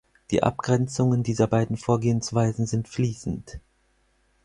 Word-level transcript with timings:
Die 0.31 0.41
Abgrenzungen 0.41 1.21
dieser 1.21 1.45
beiden 1.45 1.77
Vorgehensweisen 1.77 2.65
sind 2.65 2.87
fließend. 2.87 3.59